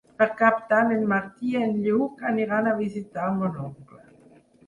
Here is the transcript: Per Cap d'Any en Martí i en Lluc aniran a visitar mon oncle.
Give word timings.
Per 0.19 0.25
Cap 0.37 0.61
d'Any 0.69 0.93
en 0.93 1.03
Martí 1.11 1.51
i 1.57 1.59
en 1.65 1.75
Lluc 1.83 2.25
aniran 2.31 2.69
a 2.71 2.75
visitar 2.81 3.27
mon 3.37 3.63
oncle. 3.67 4.03